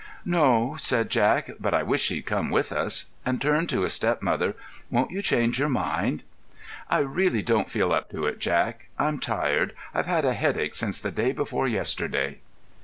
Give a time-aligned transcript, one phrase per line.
[0.25, 3.93] "No," said Jack; "but I wish she'd come with us," and he turned to his
[3.93, 4.55] stepmother.
[4.89, 6.23] "Won't you change your mind?"
[6.89, 8.87] "I really don't feel up to it, Jack.
[8.97, 12.39] I'm tired—I've had a headache since the day before yesterday."